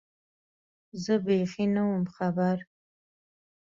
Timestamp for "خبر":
2.15-2.57